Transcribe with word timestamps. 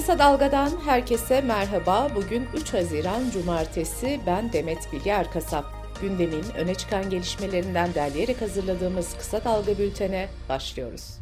Kısa 0.00 0.18
Dalga'dan 0.18 0.70
herkese 0.84 1.40
merhaba. 1.40 2.08
Bugün 2.16 2.46
3 2.56 2.74
Haziran 2.74 3.30
Cumartesi. 3.30 4.20
Ben 4.26 4.52
Demet 4.52 4.78
Bilge 4.92 5.10
Erkasap. 5.10 5.64
Gündemin 6.02 6.44
öne 6.58 6.74
çıkan 6.74 7.10
gelişmelerinden 7.10 7.94
derleyerek 7.94 8.40
hazırladığımız 8.40 9.16
Kısa 9.18 9.44
Dalga 9.44 9.78
bültene 9.78 10.28
başlıyoruz. 10.48 11.18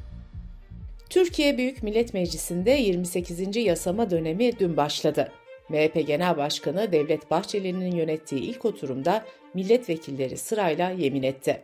Türkiye 1.11 1.59
Büyük 1.59 1.83
Millet 1.83 2.15
Meclisi'nde 2.15 2.71
28. 2.71 3.57
yasama 3.57 4.11
dönemi 4.11 4.59
dün 4.59 4.77
başladı. 4.77 5.33
MHP 5.69 6.07
Genel 6.07 6.37
Başkanı 6.37 6.93
Devlet 6.93 7.31
Bahçeli'nin 7.31 7.97
yönettiği 7.97 8.41
ilk 8.41 8.65
oturumda 8.65 9.25
milletvekilleri 9.55 10.37
sırayla 10.37 10.91
yemin 10.91 11.23
etti. 11.23 11.63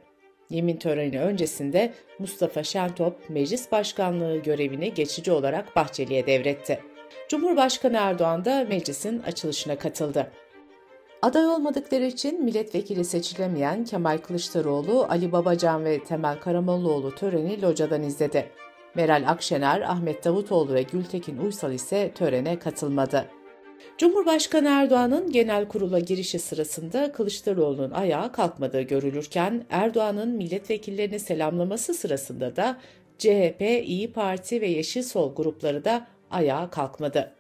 Yemin 0.51 0.77
töreni 0.77 1.21
öncesinde 1.21 1.93
Mustafa 2.19 2.65
Şentop 2.65 3.31
meclis 3.31 3.73
başkanlığı 3.73 4.37
görevini 4.37 4.95
geçici 4.95 5.33
olarak 5.33 5.77
Bahçeli'ye 5.77 6.27
devretti. 6.27 6.94
Cumhurbaşkanı 7.29 7.97
Erdoğan 7.97 8.45
da 8.45 8.65
meclisin 8.69 9.23
açılışına 9.23 9.79
katıldı. 9.79 10.31
Aday 11.23 11.47
olmadıkları 11.47 12.05
için 12.05 12.45
milletvekili 12.45 13.05
seçilemeyen 13.05 13.85
Kemal 13.85 14.19
Kılıçdaroğlu, 14.19 15.07
Ali 15.09 15.33
Babacan 15.33 15.85
ve 15.85 16.05
Temel 16.05 16.41
Karamollaoğlu 16.41 17.15
töreni 17.15 17.63
locadan 17.63 18.03
izledi. 18.03 18.51
Meral 18.95 19.25
Akşener, 19.29 19.81
Ahmet 19.81 20.25
Davutoğlu 20.25 20.75
ve 20.75 20.83
Gültekin 20.83 21.39
Uysal 21.39 21.73
ise 21.73 22.13
törene 22.15 22.59
katılmadı. 22.59 23.25
Cumhurbaşkanı 23.99 24.69
Erdoğan'ın 24.69 25.33
genel 25.33 25.69
kurula 25.69 25.99
girişi 25.99 26.39
sırasında 26.39 27.13
Kılıçdaroğlu'nun 27.13 27.91
ayağa 27.91 28.33
kalkmadığı 28.33 28.83
görülürken 28.83 29.65
Erdoğan'ın 29.71 30.29
milletvekillerini 30.29 31.21
selamlaması 31.21 31.95
sırasında 31.95 32.57
da 32.57 32.81
CHP, 33.19 33.61
İyi 33.61 34.13
Parti 34.13 34.61
ve 34.61 34.67
Yeşil 34.67 35.03
Sol 35.03 35.35
grupları 35.35 35.85
da 35.85 36.07
ayağa 36.35 36.71
kalkmadı. 36.71 37.35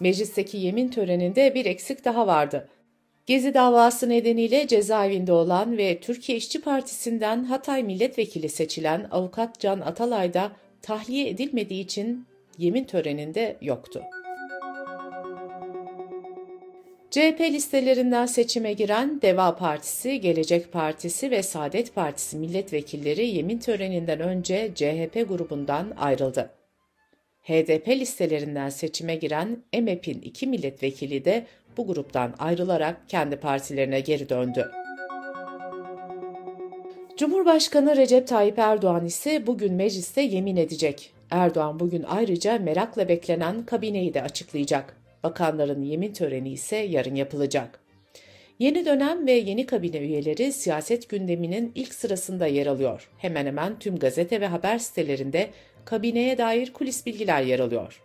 Meclisteki 0.00 0.58
yemin 0.58 0.88
töreninde 0.88 1.54
bir 1.54 1.66
eksik 1.66 2.04
daha 2.04 2.26
vardı. 2.26 2.68
Gezi 3.26 3.54
davası 3.54 4.08
nedeniyle 4.08 4.66
cezaevinde 4.66 5.32
olan 5.32 5.78
ve 5.78 6.00
Türkiye 6.00 6.38
İşçi 6.38 6.60
Partisi'nden 6.60 7.44
Hatay 7.44 7.82
milletvekili 7.82 8.48
seçilen 8.48 9.08
avukat 9.10 9.60
Can 9.60 9.80
Atalay 9.80 10.34
da 10.34 10.52
tahliye 10.82 11.28
edilmediği 11.28 11.84
için 11.84 12.26
yemin 12.58 12.84
töreninde 12.84 13.56
yoktu. 13.60 14.02
CHP 17.10 17.40
listelerinden 17.40 18.26
seçime 18.26 18.72
giren 18.72 19.22
Deva 19.22 19.56
Partisi, 19.56 20.20
Gelecek 20.20 20.72
Partisi 20.72 21.30
ve 21.30 21.42
Saadet 21.42 21.94
Partisi 21.94 22.36
milletvekilleri 22.36 23.26
yemin 23.26 23.58
töreninden 23.58 24.20
önce 24.20 24.72
CHP 24.74 25.28
grubundan 25.28 25.92
ayrıldı. 25.96 26.55
HDP 27.46 27.88
listelerinden 27.88 28.68
seçime 28.68 29.16
giren 29.16 29.62
EMEP'in 29.72 30.20
iki 30.22 30.46
milletvekili 30.46 31.24
de 31.24 31.46
bu 31.76 31.86
gruptan 31.86 32.34
ayrılarak 32.38 33.08
kendi 33.08 33.36
partilerine 33.36 34.00
geri 34.00 34.28
döndü. 34.28 34.70
Cumhurbaşkanı 37.16 37.96
Recep 37.96 38.28
Tayyip 38.28 38.58
Erdoğan 38.58 39.06
ise 39.06 39.46
bugün 39.46 39.74
mecliste 39.74 40.22
yemin 40.22 40.56
edecek. 40.56 41.12
Erdoğan 41.30 41.80
bugün 41.80 42.02
ayrıca 42.02 42.58
merakla 42.58 43.08
beklenen 43.08 43.66
kabineyi 43.66 44.14
de 44.14 44.22
açıklayacak. 44.22 44.96
Bakanların 45.22 45.82
yemin 45.82 46.12
töreni 46.12 46.50
ise 46.50 46.76
yarın 46.76 47.14
yapılacak. 47.14 47.80
Yeni 48.58 48.84
dönem 48.84 49.26
ve 49.26 49.32
yeni 49.32 49.66
kabine 49.66 49.98
üyeleri 49.98 50.52
siyaset 50.52 51.08
gündeminin 51.08 51.72
ilk 51.74 51.94
sırasında 51.94 52.46
yer 52.46 52.66
alıyor. 52.66 53.10
Hemen 53.18 53.46
hemen 53.46 53.78
tüm 53.78 53.98
gazete 53.98 54.40
ve 54.40 54.46
haber 54.46 54.78
sitelerinde 54.78 55.50
kabineye 55.86 56.38
dair 56.38 56.72
kulis 56.72 57.06
bilgiler 57.06 57.42
yer 57.42 57.58
alıyor. 57.58 58.02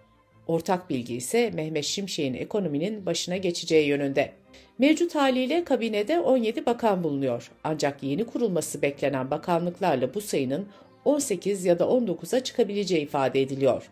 Ortak 0.47 0.89
bilgi 0.89 1.15
ise 1.15 1.51
Mehmet 1.53 1.85
Şimşek'in 1.85 2.33
ekonominin 2.33 3.05
başına 3.05 3.37
geçeceği 3.37 3.87
yönünde. 3.87 4.31
Mevcut 4.79 5.15
haliyle 5.15 5.63
kabinede 5.63 6.19
17 6.19 6.65
bakan 6.65 7.03
bulunuyor. 7.03 7.51
Ancak 7.63 8.03
yeni 8.03 8.23
kurulması 8.25 8.81
beklenen 8.81 9.31
bakanlıklarla 9.31 10.13
bu 10.13 10.21
sayının 10.21 10.67
18 11.05 11.65
ya 11.65 11.79
da 11.79 11.83
19'a 11.83 12.39
çıkabileceği 12.39 13.03
ifade 13.03 13.41
ediliyor 13.41 13.89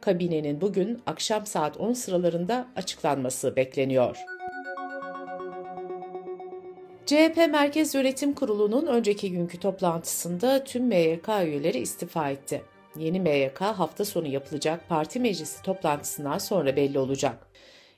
kabinenin 0.00 0.60
bugün 0.60 1.02
akşam 1.06 1.46
saat 1.46 1.76
10 1.76 1.92
sıralarında 1.92 2.66
açıklanması 2.76 3.56
bekleniyor. 3.56 4.16
CHP 7.06 7.36
Merkez 7.36 7.94
Yönetim 7.94 8.32
Kurulu'nun 8.32 8.86
önceki 8.86 9.30
günkü 9.32 9.58
toplantısında 9.58 10.64
tüm 10.64 10.84
MYK 10.86 11.28
üyeleri 11.28 11.78
istifa 11.78 12.30
etti. 12.30 12.62
Yeni 12.96 13.20
MYK 13.20 13.60
hafta 13.60 14.04
sonu 14.04 14.28
yapılacak 14.28 14.88
parti 14.88 15.20
meclisi 15.20 15.62
toplantısından 15.62 16.38
sonra 16.38 16.76
belli 16.76 16.98
olacak. 16.98 17.46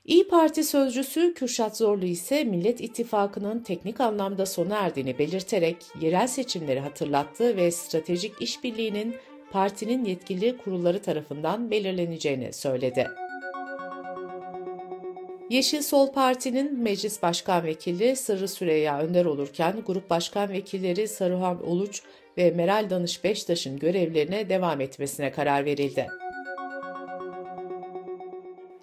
İyi 0.05 0.27
Parti 0.27 0.63
sözcüsü 0.63 1.33
Kürşat 1.33 1.77
Zorlu 1.77 2.05
ise 2.05 2.43
Millet 2.43 2.81
İttifakı'nın 2.81 3.59
teknik 3.59 4.01
anlamda 4.01 4.45
sona 4.45 4.75
erdiğini 4.75 5.19
belirterek 5.19 5.77
yerel 6.01 6.27
seçimleri 6.27 6.79
hatırlattı 6.79 7.57
ve 7.57 7.71
stratejik 7.71 8.41
işbirliğinin 8.41 9.15
partinin 9.51 10.05
yetkili 10.05 10.57
kurulları 10.57 11.01
tarafından 11.01 11.71
belirleneceğini 11.71 12.53
söyledi. 12.53 13.07
Yeşil 15.49 15.81
Sol 15.81 16.11
Parti'nin 16.11 16.79
Meclis 16.79 17.21
Başkan 17.21 17.63
Vekili 17.63 18.15
Sırrı 18.15 18.47
Süreyya 18.47 18.99
Önder 18.99 19.25
olurken 19.25 19.81
Grup 19.87 20.09
Başkan 20.09 20.49
Vekilleri 20.49 21.07
Saruhan 21.07 21.67
Oluç 21.67 22.01
ve 22.37 22.51
Meral 22.51 22.89
Danış 22.89 23.23
Beştaş'ın 23.23 23.79
görevlerine 23.79 24.49
devam 24.49 24.81
etmesine 24.81 25.31
karar 25.31 25.65
verildi. 25.65 26.07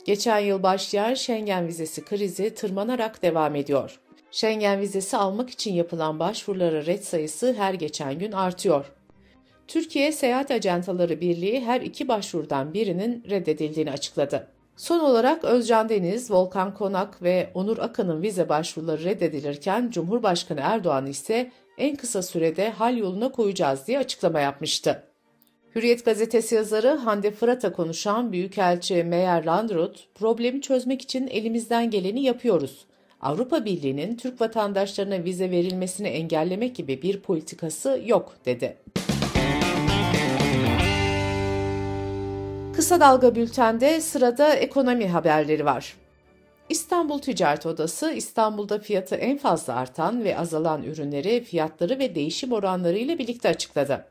Geçen 0.04 0.38
yıl 0.38 0.62
başlayan 0.62 1.14
Schengen 1.14 1.66
vizesi 1.66 2.04
krizi 2.04 2.54
tırmanarak 2.54 3.22
devam 3.22 3.54
ediyor. 3.54 4.00
Schengen 4.30 4.80
vizesi 4.80 5.16
almak 5.16 5.50
için 5.50 5.74
yapılan 5.74 6.18
başvurulara 6.18 6.86
red 6.86 7.02
sayısı 7.02 7.54
her 7.58 7.74
geçen 7.74 8.18
gün 8.18 8.32
artıyor. 8.32 8.92
Türkiye 9.68 10.12
Seyahat 10.12 10.50
Ajantaları 10.50 11.20
Birliği 11.20 11.60
her 11.60 11.80
iki 11.80 12.08
başvurudan 12.08 12.74
birinin 12.74 13.24
reddedildiğini 13.30 13.92
açıkladı. 13.92 14.48
Son 14.76 15.00
olarak 15.00 15.44
Özcan 15.44 15.88
Deniz, 15.88 16.30
Volkan 16.30 16.74
Konak 16.74 17.22
ve 17.22 17.50
Onur 17.54 17.78
Akan'ın 17.78 18.22
vize 18.22 18.48
başvuruları 18.48 19.04
reddedilirken 19.04 19.90
Cumhurbaşkanı 19.90 20.60
Erdoğan 20.62 21.06
ise 21.06 21.50
en 21.80 21.96
kısa 21.96 22.22
sürede 22.22 22.70
hal 22.70 22.96
yoluna 22.96 23.32
koyacağız 23.32 23.86
diye 23.86 23.98
açıklama 23.98 24.40
yapmıştı. 24.40 25.02
Hürriyet 25.74 26.04
gazetesi 26.04 26.54
yazarı 26.54 26.88
Hande 26.88 27.30
Fırat'a 27.30 27.72
konuşan 27.72 28.32
Büyükelçi 28.32 29.04
Meyer 29.04 29.44
Landrut, 29.44 30.08
problemi 30.14 30.60
çözmek 30.60 31.02
için 31.02 31.26
elimizden 31.26 31.90
geleni 31.90 32.22
yapıyoruz. 32.22 32.86
Avrupa 33.20 33.64
Birliği'nin 33.64 34.16
Türk 34.16 34.40
vatandaşlarına 34.40 35.24
vize 35.24 35.50
verilmesini 35.50 36.08
engellemek 36.08 36.76
gibi 36.76 37.02
bir 37.02 37.20
politikası 37.20 38.02
yok, 38.06 38.32
dedi. 38.46 38.76
Kısa 42.76 43.00
Dalga 43.00 43.34
Bülten'de 43.34 44.00
sırada 44.00 44.54
ekonomi 44.54 45.08
haberleri 45.08 45.64
var. 45.64 45.94
İstanbul 46.70 47.18
Ticaret 47.18 47.66
Odası 47.66 48.12
İstanbul'da 48.12 48.78
fiyatı 48.78 49.14
en 49.14 49.38
fazla 49.38 49.74
artan 49.74 50.24
ve 50.24 50.38
azalan 50.38 50.82
ürünleri 50.82 51.44
fiyatları 51.44 51.98
ve 51.98 52.14
değişim 52.14 52.52
oranları 52.52 52.98
ile 52.98 53.18
birlikte 53.18 53.48
açıkladı. 53.48 54.06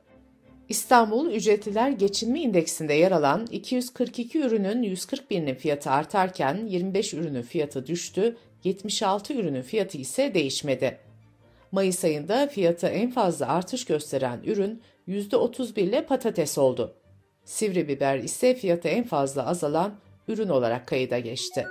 İstanbul 0.70 1.32
Ücretliler 1.32 1.90
Geçinme 1.90 2.42
İndeksinde 2.42 2.94
yer 2.94 3.12
alan 3.12 3.48
242 3.52 4.40
ürünün 4.40 4.84
141'inin 4.84 5.56
fiyatı 5.56 5.90
artarken 5.90 6.66
25 6.68 7.14
ürünün 7.14 7.42
fiyatı 7.42 7.88
düştü, 7.88 8.38
76 8.64 9.34
ürünün 9.34 9.62
fiyatı 9.62 9.98
ise 9.98 10.34
değişmedi. 10.34 10.98
Mayıs 11.72 12.04
ayında 12.04 12.48
fiyatı 12.48 12.88
en 12.88 13.12
fazla 13.12 13.48
artış 13.48 13.86
gösteren 13.86 14.40
ürün 14.44 14.82
%31 15.08 15.80
ile 15.80 16.06
patates 16.06 16.58
oldu. 16.58 16.96
Sivri 17.46 17.88
biber 17.88 18.18
ise 18.18 18.56
fiyatı 18.56 18.88
en 18.88 19.04
fazla 19.04 19.46
azalan 19.48 19.94
ürün 20.28 20.50
olarak 20.50 20.88
kayıda 20.88 21.20
geçti. 21.20 21.66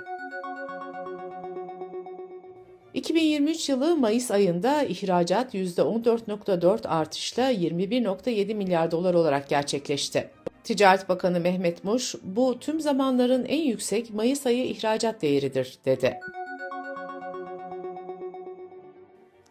2023 2.99 3.69
yılı 3.69 3.97
Mayıs 3.97 4.31
ayında 4.31 4.83
ihracat 4.83 5.55
%14.4 5.55 6.87
artışla 6.87 7.51
21.7 7.51 8.53
milyar 8.53 8.91
dolar 8.91 9.13
olarak 9.13 9.49
gerçekleşti. 9.49 10.29
Ticaret 10.63 11.09
Bakanı 11.09 11.39
Mehmet 11.39 11.83
Muş, 11.83 12.15
bu 12.23 12.59
tüm 12.59 12.81
zamanların 12.81 13.45
en 13.45 13.61
yüksek 13.61 14.13
Mayıs 14.13 14.45
ayı 14.45 14.65
ihracat 14.65 15.21
değeridir, 15.21 15.77
dedi. 15.85 16.19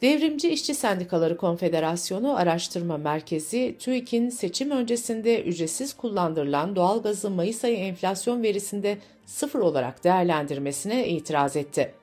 Devrimci 0.03 0.49
İşçi 0.49 0.75
Sendikaları 0.75 1.37
Konfederasyonu 1.37 2.37
Araştırma 2.37 2.97
Merkezi, 2.97 3.77
TÜİK'in 3.79 4.29
seçim 4.29 4.71
öncesinde 4.71 5.43
ücretsiz 5.43 5.95
kullandırılan 5.95 6.77
doğalgazı 6.77 7.31
Mayıs 7.31 7.65
ayı 7.65 7.77
enflasyon 7.77 8.43
verisinde 8.43 8.99
sıfır 9.27 9.59
olarak 9.59 10.05
değerlendirmesine 10.05 11.09
itiraz 11.09 11.57
etti. 11.57 11.95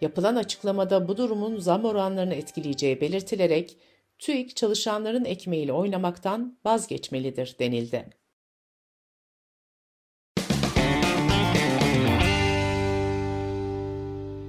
Yapılan 0.00 0.36
açıklamada 0.36 1.08
bu 1.08 1.16
durumun 1.16 1.56
zam 1.56 1.84
oranlarını 1.84 2.34
etkileyeceği 2.34 3.00
belirtilerek 3.00 3.76
TÜİK 4.18 4.56
çalışanların 4.56 5.24
ekmeğiyle 5.24 5.72
oynamaktan 5.72 6.58
vazgeçmelidir 6.64 7.56
denildi. 7.58 8.20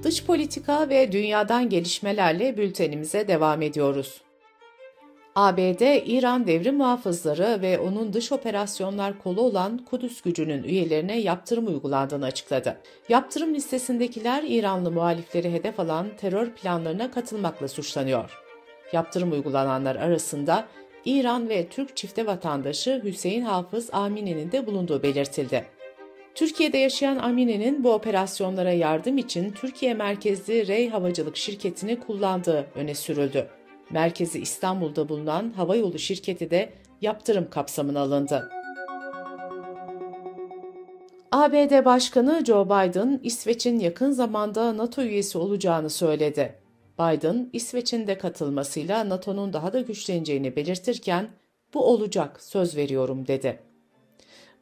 Dış 0.02 0.24
politika 0.24 0.88
ve 0.88 1.12
dünyadan 1.12 1.68
gelişmelerle 1.68 2.56
bültenimize 2.56 3.28
devam 3.28 3.62
ediyoruz. 3.62 4.22
ABD, 5.34 6.06
İran 6.06 6.46
devrim 6.46 6.76
muhafızları 6.76 7.62
ve 7.62 7.78
onun 7.78 8.12
dış 8.12 8.32
operasyonlar 8.32 9.18
kolu 9.18 9.40
olan 9.40 9.78
Kudüs 9.78 10.20
gücünün 10.20 10.62
üyelerine 10.62 11.20
yaptırım 11.20 11.66
uygulandığını 11.66 12.24
açıkladı. 12.24 12.78
Yaptırım 13.08 13.54
listesindekiler 13.54 14.44
İranlı 14.46 14.90
muhalifleri 14.90 15.52
hedef 15.52 15.80
alan 15.80 16.06
terör 16.16 16.50
planlarına 16.50 17.10
katılmakla 17.10 17.68
suçlanıyor. 17.68 18.38
Yaptırım 18.92 19.32
uygulananlar 19.32 19.96
arasında 19.96 20.66
İran 21.04 21.48
ve 21.48 21.68
Türk 21.68 21.96
çifte 21.96 22.26
vatandaşı 22.26 23.00
Hüseyin 23.04 23.42
Hafız 23.42 23.90
Amine'nin 23.92 24.52
de 24.52 24.66
bulunduğu 24.66 25.02
belirtildi. 25.02 25.66
Türkiye'de 26.34 26.78
yaşayan 26.78 27.16
Amine'nin 27.16 27.84
bu 27.84 27.92
operasyonlara 27.92 28.72
yardım 28.72 29.18
için 29.18 29.50
Türkiye 29.50 29.94
merkezli 29.94 30.66
Rey 30.66 30.88
Havacılık 30.88 31.36
şirketini 31.36 32.00
kullandığı 32.00 32.66
öne 32.74 32.94
sürüldü. 32.94 33.48
Merkezi 33.92 34.38
İstanbul'da 34.38 35.08
bulunan 35.08 35.50
havayolu 35.50 35.98
şirketi 35.98 36.50
de 36.50 36.72
yaptırım 37.00 37.50
kapsamına 37.50 38.00
alındı. 38.00 38.50
ABD 41.32 41.84
Başkanı 41.84 42.44
Joe 42.46 42.66
Biden, 42.66 43.20
İsveç'in 43.22 43.78
yakın 43.78 44.10
zamanda 44.10 44.76
NATO 44.76 45.02
üyesi 45.02 45.38
olacağını 45.38 45.90
söyledi. 45.90 46.54
Biden, 46.98 47.50
İsveç'in 47.52 48.06
de 48.06 48.18
katılmasıyla 48.18 49.08
NATO'nun 49.08 49.52
daha 49.52 49.72
da 49.72 49.80
güçleneceğini 49.80 50.56
belirtirken, 50.56 51.28
bu 51.74 51.84
olacak, 51.84 52.42
söz 52.42 52.76
veriyorum 52.76 53.26
dedi. 53.26 53.58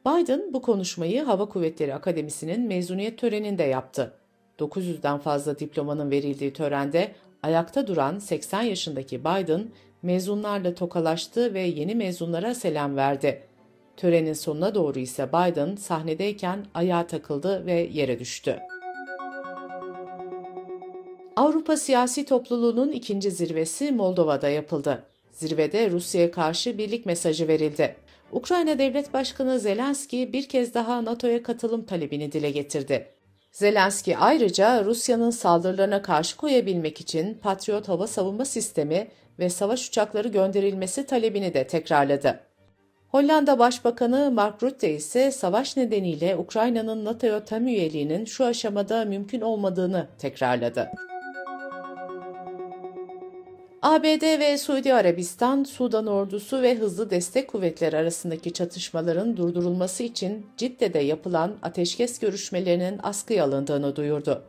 Biden 0.07 0.53
bu 0.53 0.61
konuşmayı 0.61 1.23
Hava 1.23 1.49
Kuvvetleri 1.49 1.93
Akademisi'nin 1.93 2.67
mezuniyet 2.67 3.17
töreninde 3.17 3.63
yaptı. 3.63 4.13
900'den 4.59 5.17
fazla 5.17 5.59
diplomanın 5.59 6.11
verildiği 6.11 6.53
törende 6.53 7.11
ayakta 7.43 7.87
duran 7.87 8.19
80 8.19 8.61
yaşındaki 8.61 9.19
Biden 9.19 9.67
mezunlarla 10.01 10.75
tokalaştı 10.75 11.53
ve 11.53 11.61
yeni 11.61 11.95
mezunlara 11.95 12.55
selam 12.55 12.95
verdi. 12.95 13.43
Törenin 13.97 14.33
sonuna 14.33 14.75
doğru 14.75 14.99
ise 14.99 15.29
Biden 15.29 15.75
sahnedeyken 15.75 16.65
ayağa 16.73 17.07
takıldı 17.07 17.65
ve 17.65 17.73
yere 17.73 18.19
düştü. 18.19 18.59
Avrupa 21.35 21.77
Siyasi 21.77 22.25
Topluluğu'nun 22.25 22.91
ikinci 22.91 23.31
zirvesi 23.31 23.91
Moldova'da 23.91 24.49
yapıldı. 24.49 25.03
Zirvede 25.31 25.89
Rusya'ya 25.89 26.31
karşı 26.31 26.77
birlik 26.77 27.05
mesajı 27.05 27.47
verildi. 27.47 27.95
Ukrayna 28.31 28.79
Devlet 28.79 29.13
Başkanı 29.13 29.59
Zelenski 29.59 30.33
bir 30.33 30.49
kez 30.49 30.73
daha 30.73 31.05
NATO'ya 31.05 31.43
katılım 31.43 31.85
talebini 31.85 32.31
dile 32.31 32.51
getirdi. 32.51 33.10
Zelenski 33.51 34.17
ayrıca 34.17 34.85
Rusya'nın 34.85 35.29
saldırılarına 35.29 36.01
karşı 36.01 36.37
koyabilmek 36.37 37.01
için 37.01 37.33
Patriot 37.33 37.87
hava 37.87 38.07
savunma 38.07 38.45
sistemi 38.45 39.07
ve 39.39 39.49
savaş 39.49 39.89
uçakları 39.89 40.27
gönderilmesi 40.27 41.05
talebini 41.05 41.53
de 41.53 41.67
tekrarladı. 41.67 42.39
Hollanda 43.07 43.59
Başbakanı 43.59 44.31
Mark 44.31 44.63
Rutte 44.63 44.93
ise 44.93 45.31
savaş 45.31 45.77
nedeniyle 45.77 46.35
Ukrayna'nın 46.35 47.05
NATO'ya 47.05 47.45
tam 47.45 47.67
üyeliğinin 47.67 48.25
şu 48.25 48.45
aşamada 48.45 49.05
mümkün 49.05 49.41
olmadığını 49.41 50.07
tekrarladı. 50.17 50.91
ABD 53.81 54.39
ve 54.39 54.57
Suudi 54.57 54.93
Arabistan, 54.93 55.63
Sudan 55.63 56.07
ordusu 56.07 56.61
ve 56.61 56.75
hızlı 56.75 57.09
destek 57.09 57.47
kuvvetleri 57.47 57.97
arasındaki 57.97 58.53
çatışmaların 58.53 59.37
durdurulması 59.37 60.03
için 60.03 60.45
Cidde'de 60.57 60.99
yapılan 60.99 61.55
ateşkes 61.61 62.19
görüşmelerinin 62.19 62.99
askıya 63.03 63.43
alındığını 63.45 63.95
duyurdu. 63.95 64.43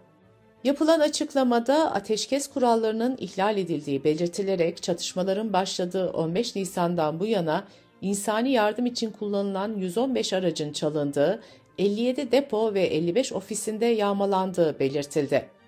Yapılan 0.64 1.00
açıklamada 1.00 1.92
ateşkes 1.92 2.46
kurallarının 2.46 3.16
ihlal 3.20 3.58
edildiği 3.58 4.04
belirtilerek 4.04 4.82
çatışmaların 4.82 5.52
başladığı 5.52 6.10
15 6.10 6.56
Nisan'dan 6.56 7.20
bu 7.20 7.26
yana 7.26 7.64
insani 8.00 8.52
yardım 8.52 8.86
için 8.86 9.10
kullanılan 9.10 9.76
115 9.76 10.32
aracın 10.32 10.72
çalındığı, 10.72 11.42
57 11.78 12.32
depo 12.32 12.74
ve 12.74 12.82
55 12.82 13.32
ofisinde 13.32 13.86
yağmalandığı 13.86 14.78
belirtildi. 14.78 15.61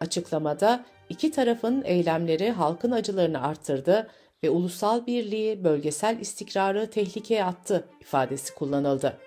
Açıklamada 0.00 0.84
iki 1.08 1.30
tarafın 1.30 1.82
eylemleri 1.84 2.50
halkın 2.50 2.90
acılarını 2.90 3.42
arttırdı 3.42 4.08
ve 4.44 4.50
ulusal 4.50 5.06
birliği, 5.06 5.64
bölgesel 5.64 6.20
istikrarı 6.20 6.90
tehlikeye 6.90 7.44
attı 7.44 7.88
ifadesi 8.00 8.54
kullanıldı. 8.54 9.18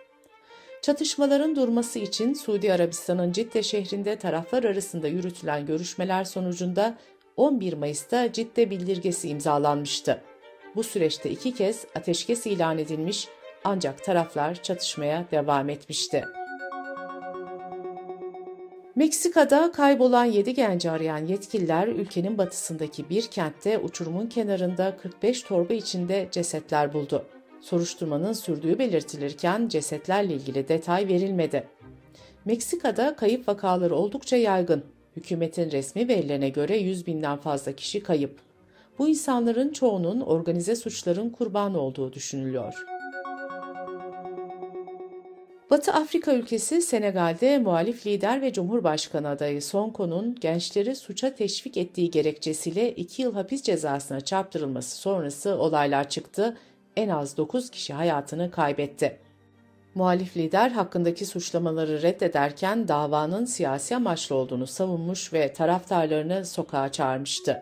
Çatışmaların 0.82 1.56
durması 1.56 2.00
için 2.00 2.34
Suudi 2.34 2.74
Arabistan'ın 2.74 3.32
Cidde 3.32 3.64
şehrinde 3.64 4.16
taraflar 4.16 4.64
arasında 4.64 5.08
yürütülen 5.08 5.66
görüşmeler 5.66 6.24
sonucunda 6.24 6.98
11 7.38 7.74
Mayıs'ta 7.74 8.34
Cidde 8.34 8.70
bildirgesi 8.70 9.30
imzalanmıştı. 9.30 10.22
Bu 10.76 10.84
süreçte 10.84 11.30
iki 11.30 11.54
kez 11.54 11.86
ateşkes 11.96 12.46
ilan 12.46 12.78
edilmiş 12.78 13.28
ancak 13.64 14.04
taraflar 14.04 14.64
çatışmaya 14.64 15.26
devam 15.32 15.70
etmişti. 15.70 16.26
Meksika'da 19.00 19.72
kaybolan 19.72 20.26
7 20.26 20.54
genci 20.54 20.92
arayan 20.92 21.26
yetkililer 21.26 21.88
ülkenin 21.88 22.38
batısındaki 22.38 23.10
bir 23.10 23.28
kentte 23.28 23.78
uçurumun 23.78 24.28
kenarında 24.28 24.98
45 24.98 25.42
torba 25.44 25.74
içinde 25.74 26.28
cesetler 26.32 26.94
buldu. 26.94 27.26
Soruşturmanın 27.62 28.34
sürdüğü 28.34 28.80
belirtilirken 28.80 29.68
cesetlerle 29.68 30.34
ilgili 30.34 30.68
detay 30.68 31.08
verilmedi. 31.08 31.68
Meksika'da 32.46 33.16
kayıp 33.16 33.48
vakaları 33.48 33.96
oldukça 33.96 34.38
yaygın. 34.38 34.84
Hükümetin 35.16 35.72
resmi 35.72 36.08
verilerine 36.08 36.50
göre 36.50 36.78
100 36.78 37.08
binden 37.08 37.38
fazla 37.38 37.72
kişi 37.72 38.04
kayıp. 38.04 38.40
Bu 38.98 39.08
insanların 39.08 39.70
çoğunun 39.70 40.22
organize 40.22 40.76
suçların 40.76 41.30
kurbanı 41.30 41.80
olduğu 41.80 42.14
düşünülüyor. 42.14 42.99
Batı 45.70 45.94
Afrika 45.94 46.34
ülkesi 46.34 46.82
Senegal'de 46.82 47.58
muhalif 47.58 48.08
lider 48.08 48.42
ve 48.42 48.54
Cumhurbaşkanı 48.54 49.30
adayı 49.30 49.62
Sonko'nun 49.62 50.36
gençleri 50.36 50.96
suça 50.96 51.36
teşvik 51.36 51.78
ettiği 51.78 52.12
gerekçesiyle 52.12 52.96
2 52.96 53.22
yıl 53.22 53.34
hapis 53.34 53.64
cezasına 53.64 54.22
çarptırılması 54.22 54.98
sonrası 54.98 55.56
olaylar 55.56 56.10
çıktı. 56.10 56.58
En 56.96 57.10
az 57.10 57.38
9 57.38 57.70
kişi 57.70 57.94
hayatını 57.94 58.52
kaybetti. 58.52 59.18
Muhalif 59.96 60.38
lider 60.38 60.70
hakkındaki 60.70 61.26
suçlamaları 61.26 62.02
reddederken 62.02 62.88
davanın 62.88 63.46
siyasi 63.46 63.96
amaçlı 63.96 64.36
olduğunu 64.36 64.68
savunmuş 64.68 65.34
ve 65.34 65.54
taraftarlarını 65.54 66.46
sokağa 66.46 66.92
çağırmıştı. 66.92 67.62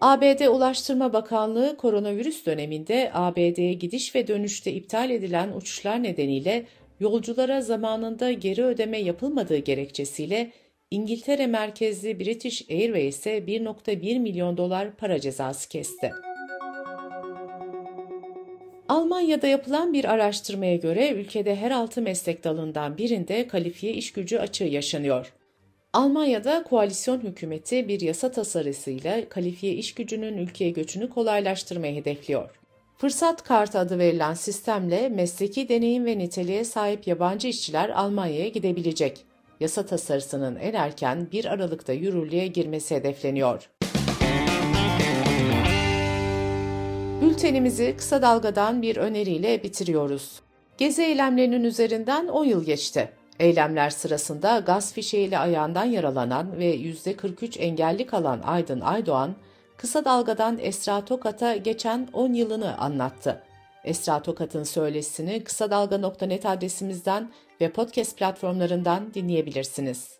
ABD 0.00 0.46
Ulaştırma 0.46 1.12
Bakanlığı 1.12 1.76
koronavirüs 1.76 2.46
döneminde 2.46 3.10
ABD'ye 3.14 3.72
gidiş 3.72 4.14
ve 4.14 4.26
dönüşte 4.26 4.72
iptal 4.72 5.10
edilen 5.10 5.52
uçuşlar 5.52 6.02
nedeniyle 6.02 6.66
yolculara 7.00 7.60
zamanında 7.60 8.32
geri 8.32 8.64
ödeme 8.64 8.98
yapılmadığı 8.98 9.58
gerekçesiyle 9.58 10.50
İngiltere 10.90 11.46
merkezli 11.46 12.20
British 12.20 12.70
Airways'e 12.70 13.38
1.1 13.38 14.18
milyon 14.18 14.56
dolar 14.56 14.96
para 14.96 15.20
cezası 15.20 15.68
kesti. 15.68 16.10
Almanya'da 18.88 19.46
yapılan 19.46 19.92
bir 19.92 20.04
araştırmaya 20.04 20.76
göre 20.76 21.10
ülkede 21.10 21.56
her 21.56 21.70
altı 21.70 22.02
meslek 22.02 22.44
dalından 22.44 22.98
birinde 22.98 23.48
kalifiye 23.48 23.92
iş 23.92 24.12
gücü 24.12 24.38
açığı 24.38 24.64
yaşanıyor. 24.64 25.32
Almanya'da 25.98 26.62
koalisyon 26.62 27.20
hükümeti 27.20 27.88
bir 27.88 28.00
yasa 28.00 28.30
tasarısıyla 28.30 29.28
kalifiye 29.28 29.72
iş 29.72 29.94
gücünün 29.94 30.36
ülkeye 30.36 30.70
göçünü 30.70 31.10
kolaylaştırmayı 31.10 31.94
hedefliyor. 31.94 32.50
Fırsat 32.98 33.42
kartı 33.42 33.78
adı 33.78 33.98
verilen 33.98 34.34
sistemle 34.34 35.08
mesleki 35.08 35.68
deneyim 35.68 36.06
ve 36.06 36.18
niteliğe 36.18 36.64
sahip 36.64 37.06
yabancı 37.06 37.48
işçiler 37.48 37.88
Almanya'ya 37.88 38.48
gidebilecek. 38.48 39.24
Yasa 39.60 39.86
tasarısının 39.86 40.56
en 40.56 40.74
erken 40.74 41.28
1 41.32 41.44
Aralık'ta 41.44 41.92
yürürlüğe 41.92 42.46
girmesi 42.46 42.94
hedefleniyor. 42.94 43.70
Bültenimizi 47.22 47.94
kısa 47.96 48.22
dalgadan 48.22 48.82
bir 48.82 48.96
öneriyle 48.96 49.62
bitiriyoruz. 49.62 50.40
Gezi 50.78 51.02
eylemlerinin 51.02 51.64
üzerinden 51.64 52.28
10 52.28 52.44
yıl 52.44 52.64
geçti. 52.64 53.17
Eylemler 53.38 53.90
sırasında 53.90 54.58
gaz 54.58 54.92
fişeğiyle 54.92 55.38
ayağından 55.38 55.84
yaralanan 55.84 56.58
ve 56.58 56.76
%43 56.76 57.58
engelli 57.58 58.06
kalan 58.06 58.40
Aydın 58.44 58.80
Aydoğan, 58.80 59.34
kısa 59.76 60.04
dalgadan 60.04 60.58
Esra 60.60 61.04
Tokat'a 61.04 61.56
geçen 61.56 62.08
10 62.12 62.32
yılını 62.32 62.78
anlattı. 62.78 63.42
Esra 63.84 64.22
Tokat'ın 64.22 64.64
söylesini 64.64 65.44
kısa 65.44 65.70
dalga.net 65.70 66.46
adresimizden 66.46 67.30
ve 67.60 67.72
podcast 67.72 68.18
platformlarından 68.18 69.14
dinleyebilirsiniz. 69.14 70.18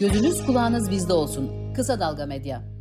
Gözünüz 0.00 0.46
kulağınız 0.46 0.90
bizde 0.90 1.12
olsun. 1.12 1.72
Kısa 1.74 2.00
Dalga 2.00 2.26
Medya. 2.26 2.77